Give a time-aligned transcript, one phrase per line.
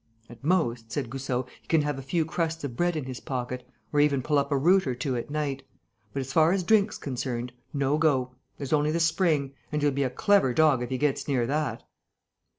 [0.31, 3.69] "At most," said Goussot, "he can have a few crusts of bread in his pocket,
[3.93, 5.61] or even pull up a root or two at night.
[6.11, 8.31] But, as far as drink's concerned, no go.
[8.57, 9.53] There's only the spring.
[9.71, 11.83] And he'll be a clever dog if he gets near that."